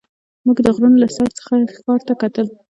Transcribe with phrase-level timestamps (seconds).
[0.45, 1.51] موږ د غرونو له سر څخه
[1.83, 2.47] ښار ته کتل.